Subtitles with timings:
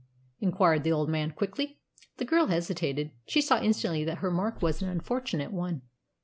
[0.39, 1.79] inquired the old man quickly.
[2.17, 3.11] The girl hesitated.
[3.27, 5.83] She saw instantly that her remark was an unfortunate one.